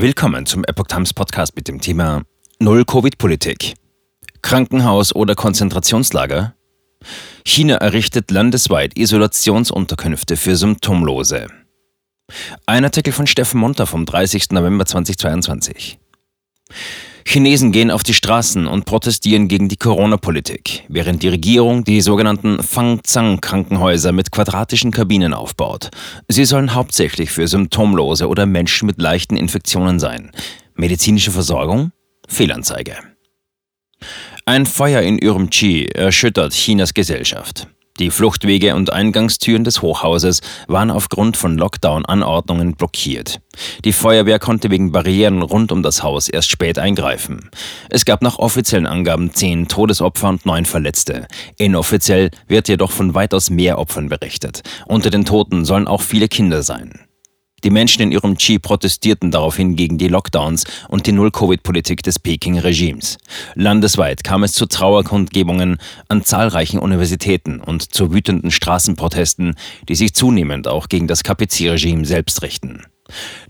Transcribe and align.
Willkommen 0.00 0.46
zum 0.46 0.64
Epoch 0.64 0.86
Times 0.86 1.12
Podcast 1.12 1.54
mit 1.56 1.68
dem 1.68 1.78
Thema 1.78 2.22
Null 2.58 2.86
Covid-Politik. 2.86 3.74
Krankenhaus 4.40 5.14
oder 5.14 5.34
Konzentrationslager? 5.34 6.54
China 7.44 7.74
errichtet 7.74 8.30
landesweit 8.30 8.96
Isolationsunterkünfte 8.96 10.38
für 10.38 10.56
Symptomlose. 10.56 11.48
Ein 12.64 12.84
Artikel 12.84 13.12
von 13.12 13.26
Steffen 13.26 13.60
Munter 13.60 13.86
vom 13.86 14.06
30. 14.06 14.52
November 14.52 14.86
2022. 14.86 15.98
Chinesen 17.24 17.72
gehen 17.72 17.90
auf 17.90 18.02
die 18.02 18.14
Straßen 18.14 18.66
und 18.66 18.84
protestieren 18.84 19.48
gegen 19.48 19.68
die 19.68 19.76
Corona-Politik, 19.76 20.84
während 20.88 21.22
die 21.22 21.28
Regierung 21.28 21.84
die 21.84 22.00
sogenannten 22.00 22.62
Fangzang-Krankenhäuser 22.62 24.12
mit 24.12 24.30
quadratischen 24.30 24.90
Kabinen 24.90 25.34
aufbaut. 25.34 25.90
Sie 26.28 26.44
sollen 26.44 26.74
hauptsächlich 26.74 27.30
für 27.30 27.46
Symptomlose 27.46 28.28
oder 28.28 28.46
Menschen 28.46 28.86
mit 28.86 29.00
leichten 29.00 29.36
Infektionen 29.36 29.98
sein. 29.98 30.32
Medizinische 30.74 31.30
Versorgung? 31.30 31.92
Fehlanzeige. 32.28 32.96
Ein 34.46 34.66
Feuer 34.66 35.02
in 35.02 35.22
Urumqi 35.22 35.86
erschüttert 35.86 36.52
Chinas 36.52 36.94
Gesellschaft. 36.94 37.68
Die 38.00 38.10
Fluchtwege 38.10 38.76
und 38.76 38.94
Eingangstüren 38.94 39.62
des 39.62 39.82
Hochhauses 39.82 40.40
waren 40.68 40.90
aufgrund 40.90 41.36
von 41.36 41.58
Lockdown-Anordnungen 41.58 42.74
blockiert. 42.74 43.42
Die 43.84 43.92
Feuerwehr 43.92 44.38
konnte 44.38 44.70
wegen 44.70 44.90
Barrieren 44.90 45.42
rund 45.42 45.70
um 45.70 45.82
das 45.82 46.02
Haus 46.02 46.30
erst 46.30 46.50
spät 46.50 46.78
eingreifen. 46.78 47.50
Es 47.90 48.06
gab 48.06 48.22
nach 48.22 48.38
offiziellen 48.38 48.86
Angaben 48.86 49.34
zehn 49.34 49.68
Todesopfer 49.68 50.30
und 50.30 50.46
neun 50.46 50.64
Verletzte. 50.64 51.26
Inoffiziell 51.58 52.30
wird 52.48 52.68
jedoch 52.68 52.90
von 52.90 53.14
weitaus 53.14 53.50
mehr 53.50 53.78
Opfern 53.78 54.08
berichtet. 54.08 54.62
Unter 54.86 55.10
den 55.10 55.26
Toten 55.26 55.66
sollen 55.66 55.86
auch 55.86 56.00
viele 56.00 56.28
Kinder 56.28 56.62
sein. 56.62 57.09
Die 57.64 57.70
Menschen 57.70 58.02
in 58.02 58.12
ihrem 58.12 58.36
Chi 58.38 58.58
protestierten 58.58 59.30
daraufhin 59.30 59.76
gegen 59.76 59.98
die 59.98 60.08
Lockdowns 60.08 60.64
und 60.88 61.06
die 61.06 61.12
Null-Covid-Politik 61.12 62.02
des 62.02 62.18
Peking-Regimes. 62.18 63.18
Landesweit 63.54 64.24
kam 64.24 64.44
es 64.44 64.52
zu 64.52 64.66
Trauerkundgebungen 64.66 65.78
an 66.08 66.24
zahlreichen 66.24 66.78
Universitäten 66.78 67.60
und 67.60 67.94
zu 67.94 68.12
wütenden 68.12 68.50
Straßenprotesten, 68.50 69.54
die 69.88 69.94
sich 69.94 70.14
zunehmend 70.14 70.68
auch 70.68 70.88
gegen 70.88 71.06
das 71.06 71.22
KPC-Regime 71.22 72.04
selbst 72.04 72.42
richten. 72.42 72.84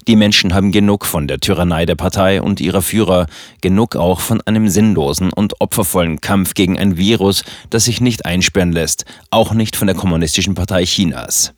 Die 0.09 0.17
Menschen 0.17 0.55
haben 0.55 0.73
genug 0.73 1.05
von 1.05 1.29
der 1.29 1.39
Tyrannei 1.39 1.87
der 1.87 1.95
Partei 1.95 2.41
und 2.41 2.61
ihrer 2.61 2.83
Führer, 2.83 3.27
genug 3.61 3.95
auch 3.95 4.21
von 4.21 4.41
einem 4.43 4.69
sinnlosen 4.69 5.33
und 5.33 5.61
opfervollen 5.61 6.21
Kampf 6.21 6.55
gegen 6.55 6.79
ein 6.79 6.97
Virus, 6.97 7.45
das 7.69 7.85
sich 7.85 8.01
nicht 8.01 8.25
einsperren 8.25 8.73
lässt, 8.73 9.05
auch 9.31 9.53
nicht 9.53 9.77
von 9.77 9.87
der 9.87 9.97
Kommunistischen 9.97 10.55
Partei 10.55 10.85
Chinas. 10.85 11.53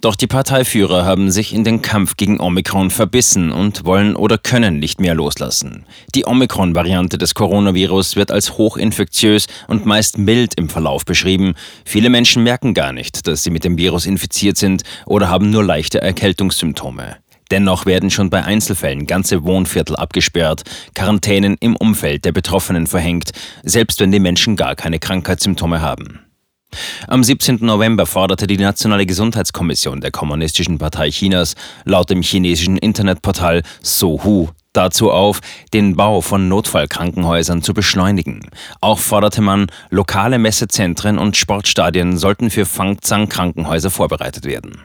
Doch 0.00 0.16
die 0.16 0.26
Parteiführer 0.26 1.04
haben 1.04 1.30
sich 1.30 1.52
in 1.52 1.62
den 1.62 1.82
Kampf 1.82 2.16
gegen 2.16 2.40
Omikron 2.40 2.88
verbissen 2.90 3.52
und 3.52 3.84
wollen 3.84 4.16
oder 4.16 4.38
können 4.38 4.78
nicht 4.78 4.98
mehr 4.98 5.14
loslassen. 5.14 5.84
Die 6.14 6.26
Omikron-Variante 6.26 7.18
des 7.18 7.34
Coronavirus 7.34 8.16
wird 8.16 8.30
als 8.30 8.56
hochinfektiös 8.56 9.46
und 9.68 9.84
meist 9.84 10.16
mild 10.16 10.54
im 10.54 10.70
Verlauf 10.70 11.04
beschrieben. 11.04 11.52
Viele 11.84 12.08
Menschen 12.08 12.42
merken 12.42 12.72
gar 12.72 12.94
nicht, 12.94 13.26
dass 13.26 13.42
sie 13.42 13.50
mit 13.50 13.64
dem 13.64 13.76
Virus 13.76 14.06
infiziert 14.06 14.56
sind 14.56 14.84
oder 15.04 15.28
haben 15.28 15.50
nur 15.50 15.64
leichte 15.64 16.00
Erkältungssymptome. 16.00 17.16
Dennoch 17.50 17.84
werden 17.84 18.10
schon 18.10 18.30
bei 18.30 18.42
Einzelfällen 18.42 19.06
ganze 19.06 19.44
Wohnviertel 19.44 19.96
abgesperrt, 19.96 20.62
Quarantänen 20.94 21.56
im 21.60 21.76
Umfeld 21.76 22.24
der 22.24 22.32
Betroffenen 22.32 22.86
verhängt, 22.86 23.32
selbst 23.64 24.00
wenn 24.00 24.12
die 24.12 24.20
Menschen 24.20 24.56
gar 24.56 24.76
keine 24.76 24.98
Krankheitssymptome 24.98 25.82
haben. 25.82 26.20
Am 27.08 27.24
17. 27.24 27.58
November 27.60 28.06
forderte 28.06 28.46
die 28.46 28.56
Nationale 28.56 29.06
Gesundheitskommission 29.06 30.00
der 30.00 30.10
Kommunistischen 30.10 30.78
Partei 30.78 31.10
Chinas 31.10 31.54
laut 31.84 32.10
dem 32.10 32.22
chinesischen 32.22 32.76
Internetportal 32.76 33.62
Sohu 33.82 34.48
dazu 34.72 35.10
auf, 35.10 35.40
den 35.72 35.96
Bau 35.96 36.20
von 36.20 36.48
Notfallkrankenhäusern 36.48 37.62
zu 37.62 37.74
beschleunigen. 37.74 38.48
Auch 38.80 38.98
forderte 38.98 39.42
man, 39.42 39.66
lokale 39.90 40.38
Messezentren 40.38 41.18
und 41.18 41.36
Sportstadien 41.36 42.18
sollten 42.18 42.50
für 42.50 42.66
Fangzang-Krankenhäuser 42.66 43.90
vorbereitet 43.90 44.44
werden. 44.44 44.82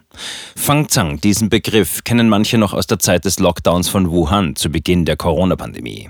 Fangzang, 0.66 1.22
diesen 1.22 1.50
Begriff 1.50 2.04
kennen 2.04 2.28
manche 2.28 2.58
noch 2.58 2.74
aus 2.74 2.88
der 2.88 2.98
Zeit 2.98 3.26
des 3.26 3.38
Lockdowns 3.38 3.88
von 3.88 4.10
Wuhan 4.10 4.56
zu 4.56 4.72
Beginn 4.72 5.06
der 5.06 5.16
Corona-Pandemie. 5.16 6.10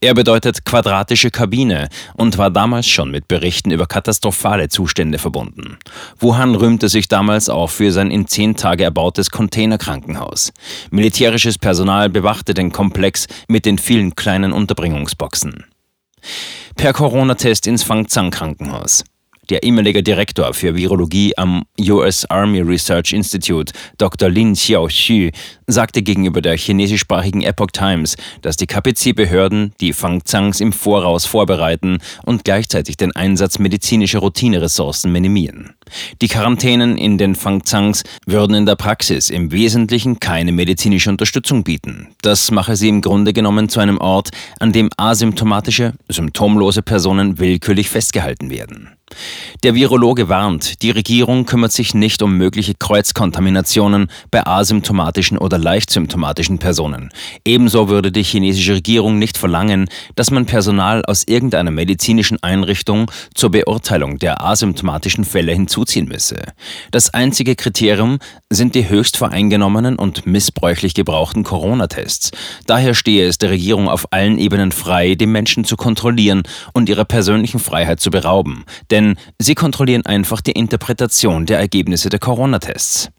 Er 0.00 0.14
bedeutet 0.14 0.64
quadratische 0.64 1.30
Kabine 1.30 1.90
und 2.14 2.38
war 2.38 2.50
damals 2.50 2.88
schon 2.88 3.10
mit 3.10 3.28
Berichten 3.28 3.70
über 3.70 3.84
katastrophale 3.84 4.70
Zustände 4.70 5.18
verbunden. 5.18 5.76
Wuhan 6.18 6.54
rühmte 6.54 6.88
sich 6.88 7.08
damals 7.08 7.50
auch 7.50 7.68
für 7.68 7.92
sein 7.92 8.10
in 8.10 8.26
zehn 8.26 8.56
Tage 8.56 8.84
erbautes 8.84 9.28
Containerkrankenhaus. 9.28 10.54
Militärisches 10.90 11.58
Personal 11.58 12.08
bewachte 12.08 12.54
den 12.54 12.72
Komplex 12.72 13.26
mit 13.48 13.66
den 13.66 13.76
vielen 13.76 14.14
kleinen 14.14 14.52
Unterbringungsboxen. 14.52 15.66
Per 16.74 16.94
Corona-Test 16.94 17.66
ins 17.66 17.82
Fangzang 17.82 18.30
Krankenhaus. 18.30 19.04
Der 19.50 19.64
ehemalige 19.64 20.04
Direktor 20.04 20.54
für 20.54 20.76
Virologie 20.76 21.36
am 21.36 21.64
US 21.80 22.24
Army 22.26 22.60
Research 22.60 23.12
Institute, 23.12 23.72
Dr. 23.98 24.28
Lin 24.28 24.52
Xiaoxu, 24.54 25.30
sagte 25.66 26.02
gegenüber 26.02 26.40
der 26.40 26.56
chinesischsprachigen 26.56 27.42
Epoch 27.42 27.72
Times, 27.72 28.16
dass 28.42 28.56
die 28.56 28.68
KPC-Behörden 28.68 29.72
die 29.80 29.92
Fangzangs 29.92 30.60
im 30.60 30.72
Voraus 30.72 31.26
vorbereiten 31.26 31.98
und 32.24 32.44
gleichzeitig 32.44 32.96
den 32.96 33.10
Einsatz 33.16 33.58
medizinischer 33.58 34.20
Routineressourcen 34.20 35.10
minimieren. 35.10 35.74
Die 36.22 36.28
Quarantänen 36.28 36.96
in 36.96 37.18
den 37.18 37.34
Fangzangs 37.34 38.04
würden 38.26 38.54
in 38.54 38.66
der 38.66 38.76
Praxis 38.76 39.30
im 39.30 39.50
Wesentlichen 39.50 40.20
keine 40.20 40.52
medizinische 40.52 41.10
Unterstützung 41.10 41.64
bieten. 41.64 42.14
Das 42.22 42.52
mache 42.52 42.76
sie 42.76 42.88
im 42.88 43.00
Grunde 43.00 43.32
genommen 43.32 43.68
zu 43.68 43.80
einem 43.80 43.98
Ort, 43.98 44.30
an 44.60 44.72
dem 44.72 44.90
asymptomatische, 44.96 45.94
symptomlose 46.08 46.82
Personen 46.82 47.40
willkürlich 47.40 47.88
festgehalten 47.88 48.50
werden. 48.50 48.90
Der 49.62 49.74
Virologe 49.74 50.28
warnt, 50.28 50.82
die 50.82 50.90
Regierung 50.90 51.44
kümmert 51.44 51.72
sich 51.72 51.94
nicht 51.94 52.22
um 52.22 52.36
mögliche 52.36 52.74
Kreuzkontaminationen 52.74 54.10
bei 54.30 54.46
asymptomatischen 54.46 55.36
oder 55.38 55.58
leicht 55.58 55.90
symptomatischen 55.90 56.58
Personen. 56.58 57.10
Ebenso 57.44 57.88
würde 57.88 58.10
die 58.10 58.22
chinesische 58.22 58.74
Regierung 58.74 59.18
nicht 59.18 59.36
verlangen, 59.36 59.88
dass 60.16 60.30
man 60.30 60.46
Personal 60.46 61.04
aus 61.04 61.24
irgendeiner 61.26 61.70
medizinischen 61.70 62.42
Einrichtung 62.42 63.10
zur 63.34 63.50
Beurteilung 63.50 64.18
der 64.18 64.42
asymptomatischen 64.42 65.24
Fälle 65.24 65.52
hinzuziehen 65.52 66.08
müsse. 66.08 66.42
Das 66.90 67.12
einzige 67.12 67.56
Kriterium 67.56 68.18
sind 68.48 68.74
die 68.74 68.88
höchst 68.88 69.16
voreingenommenen 69.16 69.96
und 69.96 70.26
missbräuchlich 70.26 70.94
gebrauchten 70.94 71.44
Corona-Tests. 71.44 72.32
Daher 72.66 72.94
stehe 72.94 73.26
es 73.26 73.38
der 73.38 73.50
Regierung 73.50 73.88
auf 73.88 74.12
allen 74.12 74.38
Ebenen 74.38 74.72
frei, 74.72 75.14
die 75.14 75.26
Menschen 75.26 75.64
zu 75.64 75.76
kontrollieren 75.76 76.42
und 76.72 76.88
ihrer 76.88 77.04
persönlichen 77.04 77.60
Freiheit 77.60 78.00
zu 78.00 78.10
berauben. 78.10 78.64
Denn 78.90 78.99
sie 79.38 79.54
kontrollieren 79.54 80.06
einfach 80.06 80.40
die 80.40 80.52
Interpretation 80.52 81.46
der 81.46 81.58
Ergebnisse 81.58 82.08
der 82.08 82.18
Corona-Tests. 82.18 83.10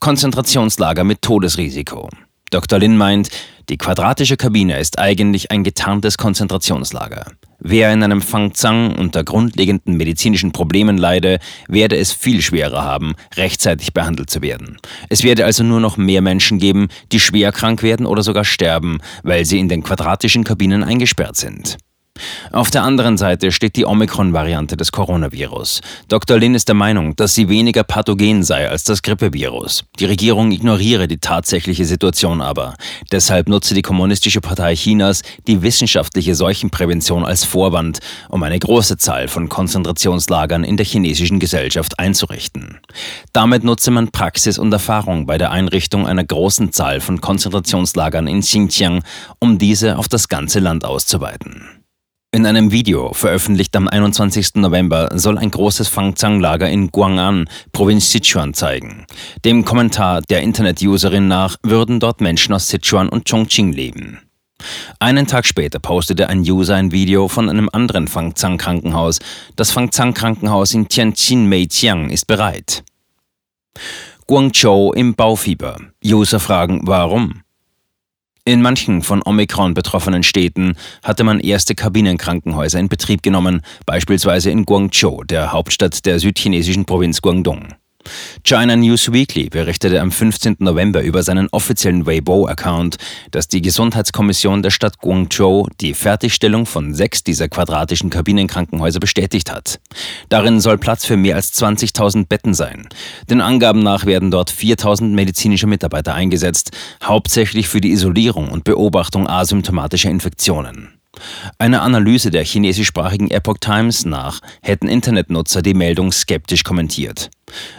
Konzentrationslager 0.00 1.04
mit 1.04 1.22
Todesrisiko. 1.22 2.08
Dr. 2.50 2.78
Lin 2.78 2.96
meint, 2.96 3.28
die 3.68 3.78
quadratische 3.78 4.36
Kabine 4.36 4.78
ist 4.78 4.98
eigentlich 5.00 5.50
ein 5.50 5.64
getarntes 5.64 6.16
Konzentrationslager. 6.16 7.32
Wer 7.58 7.92
in 7.92 8.02
einem 8.04 8.22
Fangzang 8.22 8.94
unter 8.94 9.24
grundlegenden 9.24 9.96
medizinischen 9.96 10.52
Problemen 10.52 10.98
leide, 10.98 11.40
werde 11.66 11.96
es 11.96 12.12
viel 12.12 12.42
schwerer 12.42 12.84
haben, 12.84 13.14
rechtzeitig 13.34 13.92
behandelt 13.92 14.30
zu 14.30 14.42
werden. 14.42 14.76
Es 15.08 15.24
werde 15.24 15.44
also 15.44 15.64
nur 15.64 15.80
noch 15.80 15.96
mehr 15.96 16.22
Menschen 16.22 16.58
geben, 16.58 16.88
die 17.10 17.18
schwer 17.18 17.50
krank 17.50 17.82
werden 17.82 18.06
oder 18.06 18.22
sogar 18.22 18.44
sterben, 18.44 18.98
weil 19.24 19.44
sie 19.44 19.58
in 19.58 19.68
den 19.68 19.82
quadratischen 19.82 20.44
Kabinen 20.44 20.84
eingesperrt 20.84 21.36
sind. 21.36 21.78
Auf 22.52 22.70
der 22.70 22.82
anderen 22.82 23.16
Seite 23.16 23.52
steht 23.52 23.76
die 23.76 23.84
Omikron-Variante 23.84 24.76
des 24.76 24.92
Coronavirus. 24.92 25.80
Dr. 26.08 26.38
Lin 26.38 26.54
ist 26.54 26.68
der 26.68 26.74
Meinung, 26.74 27.16
dass 27.16 27.34
sie 27.34 27.48
weniger 27.48 27.84
pathogen 27.84 28.42
sei 28.42 28.68
als 28.68 28.84
das 28.84 29.02
Grippevirus. 29.02 29.84
Die 29.98 30.04
Regierung 30.04 30.52
ignoriere 30.52 31.08
die 31.08 31.18
tatsächliche 31.18 31.84
Situation 31.84 32.40
aber. 32.40 32.74
Deshalb 33.12 33.48
nutze 33.48 33.74
die 33.74 33.82
Kommunistische 33.82 34.40
Partei 34.40 34.74
Chinas 34.74 35.22
die 35.46 35.62
wissenschaftliche 35.62 36.34
Seuchenprävention 36.34 37.24
als 37.24 37.44
Vorwand, 37.44 38.00
um 38.28 38.42
eine 38.42 38.58
große 38.58 38.96
Zahl 38.96 39.28
von 39.28 39.48
Konzentrationslagern 39.48 40.64
in 40.64 40.76
der 40.76 40.86
chinesischen 40.86 41.38
Gesellschaft 41.38 41.98
einzurichten. 41.98 42.78
Damit 43.32 43.64
nutze 43.64 43.90
man 43.90 44.10
Praxis 44.10 44.58
und 44.58 44.72
Erfahrung 44.72 45.26
bei 45.26 45.38
der 45.38 45.50
Einrichtung 45.50 46.06
einer 46.06 46.24
großen 46.24 46.72
Zahl 46.72 47.00
von 47.00 47.20
Konzentrationslagern 47.20 48.26
in 48.26 48.40
Xinjiang, 48.40 49.02
um 49.38 49.58
diese 49.58 49.98
auf 49.98 50.08
das 50.08 50.28
ganze 50.28 50.60
Land 50.60 50.84
auszuweiten. 50.84 51.75
In 52.36 52.44
einem 52.44 52.70
Video, 52.70 53.14
veröffentlicht 53.14 53.74
am 53.76 53.88
21. 53.88 54.56
November, 54.56 55.08
soll 55.14 55.38
ein 55.38 55.50
großes 55.50 55.88
Fangzang-Lager 55.88 56.68
in 56.68 56.90
Guang'an, 56.90 57.48
Provinz 57.72 58.10
Sichuan, 58.10 58.52
zeigen. 58.52 59.06
Dem 59.46 59.64
Kommentar 59.64 60.20
der 60.20 60.42
Internet-Userin 60.42 61.28
nach 61.28 61.56
würden 61.62 61.98
dort 61.98 62.20
Menschen 62.20 62.52
aus 62.52 62.68
Sichuan 62.68 63.08
und 63.08 63.26
Chongqing 63.26 63.72
leben. 63.72 64.20
Einen 64.98 65.26
Tag 65.26 65.46
später 65.46 65.78
postete 65.78 66.28
ein 66.28 66.40
User 66.40 66.74
ein 66.74 66.92
Video 66.92 67.26
von 67.28 67.48
einem 67.48 67.70
anderen 67.72 68.06
Fangzang-Krankenhaus. 68.06 69.18
Das 69.56 69.70
Fangzang-Krankenhaus 69.72 70.74
in 70.74 70.88
Tianjin 70.88 71.48
Meijiang 71.48 72.10
ist 72.10 72.26
bereit. 72.26 72.84
Guangzhou 74.26 74.92
im 74.92 75.14
Baufieber. 75.14 75.78
User 76.04 76.38
fragen, 76.38 76.82
warum? 76.84 77.45
In 78.48 78.62
manchen 78.62 79.02
von 79.02 79.22
Omikron 79.24 79.74
betroffenen 79.74 80.22
Städten 80.22 80.76
hatte 81.02 81.24
man 81.24 81.40
erste 81.40 81.74
Kabinenkrankenhäuser 81.74 82.78
in 82.78 82.88
Betrieb 82.88 83.24
genommen, 83.24 83.62
beispielsweise 83.86 84.52
in 84.52 84.64
Guangzhou, 84.64 85.24
der 85.24 85.50
Hauptstadt 85.50 86.06
der 86.06 86.20
südchinesischen 86.20 86.84
Provinz 86.84 87.20
Guangdong. 87.20 87.74
China 88.44 88.76
News 88.76 89.12
Weekly 89.12 89.48
berichtete 89.48 90.00
am 90.00 90.10
15. 90.10 90.56
November 90.58 91.02
über 91.02 91.22
seinen 91.22 91.48
offiziellen 91.50 92.06
Weibo-Account, 92.06 92.96
dass 93.30 93.48
die 93.48 93.62
Gesundheitskommission 93.62 94.62
der 94.62 94.70
Stadt 94.70 94.98
Guangzhou 94.98 95.68
die 95.80 95.94
Fertigstellung 95.94 96.66
von 96.66 96.94
sechs 96.94 97.24
dieser 97.24 97.48
quadratischen 97.48 98.10
Kabinenkrankenhäuser 98.10 99.00
bestätigt 99.00 99.50
hat. 99.50 99.80
Darin 100.28 100.60
soll 100.60 100.78
Platz 100.78 101.04
für 101.04 101.16
mehr 101.16 101.36
als 101.36 101.52
20.000 101.60 102.26
Betten 102.26 102.54
sein. 102.54 102.88
Den 103.28 103.40
Angaben 103.40 103.82
nach 103.82 104.06
werden 104.06 104.30
dort 104.30 104.50
4.000 104.50 105.08
medizinische 105.14 105.66
Mitarbeiter 105.66 106.14
eingesetzt, 106.14 106.70
hauptsächlich 107.02 107.68
für 107.68 107.80
die 107.80 107.92
Isolierung 107.92 108.48
und 108.48 108.64
Beobachtung 108.64 109.28
asymptomatischer 109.28 110.10
Infektionen. 110.10 110.95
Einer 111.58 111.82
Analyse 111.82 112.30
der 112.30 112.44
chinesischsprachigen 112.44 113.30
Epoch 113.30 113.58
Times 113.60 114.04
nach 114.04 114.40
hätten 114.62 114.88
Internetnutzer 114.88 115.62
die 115.62 115.74
Meldung 115.74 116.12
skeptisch 116.12 116.64
kommentiert. 116.64 117.30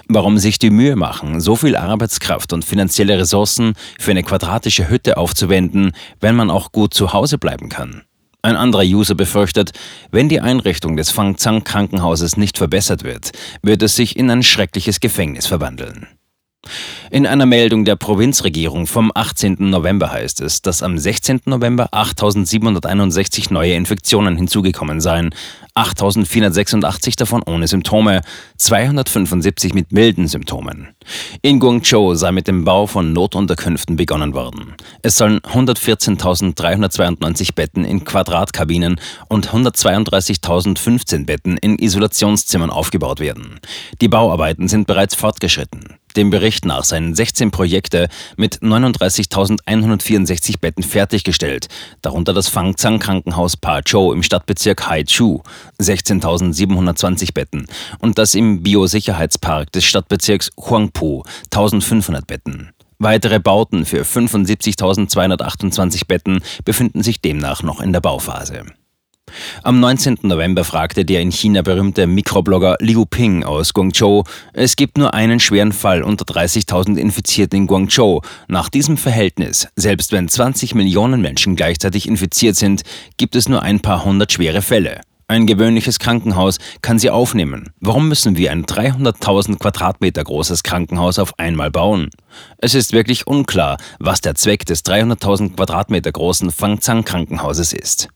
Warum 0.08 0.38
sich 0.38 0.60
die 0.60 0.70
Mühe 0.70 0.96
machen, 0.96 1.42
so 1.42 1.56
viel 1.56 1.76
Arbeitskraft 1.76 2.54
und 2.54 2.66
finanzielle 2.66 3.20
Ressourcen 3.20 3.74
für 4.00 4.12
eine 4.12 4.24
quadratische 4.24 4.90
Hütte 4.90 5.18
aufzuwenden, 5.18 5.92
wenn 6.20 6.36
man 6.36 6.50
auch 6.50 6.72
gut 6.72 6.94
zu 6.94 7.14
Hause 7.14 7.38
bleiben 7.38 7.70
kann? 7.70 8.04
Ein 8.42 8.56
anderer 8.56 8.84
User 8.84 9.16
befürchtet, 9.16 9.72
wenn 10.12 10.30
die 10.30 10.40
Einrichtung 10.40 10.96
des 10.96 11.12
Fangzang 11.12 11.64
Krankenhauses 11.64 12.38
nicht 12.38 12.58
verbessert 12.58 13.04
wird, 13.04 13.32
wird 13.62 13.84
es 13.84 13.96
sich 13.96 14.16
in 14.16 14.30
ein 14.30 14.44
schreckliches 14.44 15.00
Gefängnis 15.00 15.48
verwandeln. 15.48 16.08
In 17.10 17.26
einer 17.26 17.46
Meldung 17.46 17.86
der 17.86 17.96
Provinzregierung 17.96 18.88
vom 18.88 19.12
18. 19.14 19.58
November 19.60 20.12
heißt 20.12 20.42
es, 20.42 20.62
dass 20.62 20.84
am 20.84 20.98
16. 20.98 21.42
November 21.46 21.90
8.761 21.94 23.54
neue 23.54 23.74
Infektionen 23.74 24.36
hinzugekommen 24.36 25.02
seien, 25.02 25.34
8.486 25.78 27.18
davon 27.18 27.44
ohne 27.46 27.68
Symptome, 27.68 28.22
275 28.58 29.76
mit 29.76 29.92
milden 29.92 30.28
Symptomen. 30.28 30.88
In 31.42 31.60
Guangzhou 31.60 32.16
sei 32.16 32.32
mit 32.32 32.48
dem 32.48 32.64
Bau 32.66 32.88
von 32.88 33.14
Notunterkünften 33.14 33.96
begonnen 33.96 34.34
worden. 34.34 34.74
Es 35.04 35.18
sollen 35.18 35.38
114.392 35.40 37.54
Betten 37.54 37.86
in 37.86 38.06
Quadratkabinen 38.06 39.00
und 39.30 39.50
132.015 39.50 41.26
Betten 41.26 41.58
in 41.58 41.78
Isolationszimmern 41.78 42.72
aufgebaut 42.72 43.20
werden. 43.20 43.60
Die 44.02 44.08
Bauarbeiten 44.08 44.68
sind 44.68 44.88
bereits 44.88 45.14
fortgeschritten. 45.14 45.97
Dem 46.18 46.32
Bericht 46.32 46.66
nach 46.66 46.84
seien 46.84 47.14
16 47.14 47.52
Projekte 47.52 48.10
mit 48.38 48.64
39.164 48.64 50.60
Betten 50.60 50.82
fertiggestellt, 50.82 51.68
darunter 52.02 52.34
das 52.34 52.48
Fangzang 52.48 52.98
Krankenhaus 52.98 53.56
Pazhou 53.56 54.14
im 54.14 54.24
Stadtbezirk 54.24 54.90
Haichu, 54.90 55.42
16.720 55.80 57.36
Betten, 57.36 57.68
und 58.00 58.18
das 58.18 58.34
im 58.34 58.64
Biosicherheitspark 58.64 59.72
des 59.72 59.86
Stadtbezirks 59.86 60.50
Huangpu, 60.58 61.22
1.500 61.52 62.26
Betten. 62.26 62.72
Weitere 62.98 63.40
Bauten 63.40 63.86
für 63.86 64.02
75.228 64.02 66.08
Betten 66.08 66.42
befinden 66.66 67.04
sich 67.04 67.22
demnach 67.22 67.62
noch 67.62 67.80
in 67.80 67.94
der 67.94 68.02
Bauphase. 68.02 68.66
Am 69.68 69.80
19. 69.82 70.20
November 70.22 70.64
fragte 70.64 71.04
der 71.04 71.22
in 71.22 71.32
China 71.32 71.62
berühmte 71.62 72.08
Mikroblogger 72.08 72.78
Liu 72.80 73.06
Ping 73.06 73.44
aus 73.44 73.74
Guangzhou, 73.74 74.24
es 74.54 74.76
gibt 74.76 74.98
nur 74.98 75.14
einen 75.14 75.40
schweren 75.40 75.74
Fall 75.74 76.04
unter 76.04 76.26
30.000 76.26 76.98
Infizierten 76.98 77.60
in 77.60 77.68
Guangzhou. 77.68 78.22
Nach 78.48 78.70
diesem 78.70 78.98
Verhältnis, 78.98 79.68
selbst 79.76 80.12
wenn 80.12 80.30
20 80.30 80.74
Millionen 80.74 81.22
Menschen 81.22 81.56
gleichzeitig 81.56 82.08
infiziert 82.08 82.56
sind, 82.56 82.84
gibt 83.18 83.36
es 83.36 83.50
nur 83.50 83.62
ein 83.62 83.82
paar 83.82 84.06
hundert 84.06 84.32
schwere 84.32 84.62
Fälle. 84.62 85.02
Ein 85.28 85.48
gewöhnliches 85.48 86.00
Krankenhaus 86.00 86.60
kann 86.82 87.00
sie 87.00 87.10
aufnehmen. 87.10 87.74
Warum 87.82 88.08
müssen 88.08 88.38
wir 88.38 88.54
ein 88.54 88.66
300.000 88.66 89.60
Quadratmeter 89.60 90.24
großes 90.24 90.64
Krankenhaus 90.64 91.20
auf 91.20 91.38
einmal 91.38 91.72
bauen? 91.72 92.10
Es 92.60 92.74
ist 92.74 92.94
wirklich 92.94 93.28
unklar, 93.28 93.76
was 94.00 94.22
der 94.22 94.36
Zweck 94.36 94.66
des 94.66 94.86
300.000 94.86 95.58
Quadratmeter 95.58 96.14
großen 96.14 96.52
Fangzang 96.52 97.04
Krankenhauses 97.04 97.74
ist. 97.74 98.08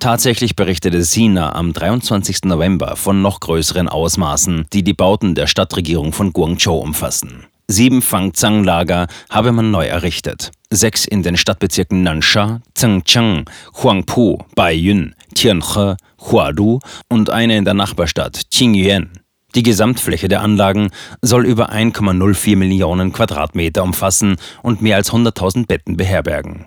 Tatsächlich 0.00 0.56
berichtete 0.56 1.04
Sina 1.04 1.54
am 1.54 1.74
23. 1.74 2.44
November 2.44 2.96
von 2.96 3.20
noch 3.20 3.38
größeren 3.38 3.86
Ausmaßen, 3.86 4.64
die 4.72 4.82
die 4.82 4.94
Bauten 4.94 5.34
der 5.34 5.46
Stadtregierung 5.46 6.14
von 6.14 6.32
Guangzhou 6.32 6.78
umfassen. 6.78 7.44
Sieben 7.68 8.00
Fangzang-Lager 8.00 9.08
habe 9.28 9.52
man 9.52 9.70
neu 9.70 9.84
errichtet. 9.84 10.52
Sechs 10.70 11.04
in 11.04 11.22
den 11.22 11.36
Stadtbezirken 11.36 12.02
Nansha, 12.02 12.62
Zhengcheng, 12.74 13.44
Huangpu, 13.74 14.38
Baiyun, 14.54 15.14
Tianhe, 15.34 15.98
Hualu 16.18 16.78
und 17.10 17.28
eine 17.28 17.58
in 17.58 17.66
der 17.66 17.74
Nachbarstadt 17.74 18.44
Qingyuan. 18.50 19.10
Die 19.54 19.62
Gesamtfläche 19.62 20.28
der 20.28 20.40
Anlagen 20.40 20.90
soll 21.20 21.44
über 21.44 21.72
1,04 21.72 22.56
Millionen 22.56 23.12
Quadratmeter 23.12 23.82
umfassen 23.82 24.36
und 24.62 24.80
mehr 24.80 24.96
als 24.96 25.12
100.000 25.12 25.66
Betten 25.66 25.98
beherbergen. 25.98 26.64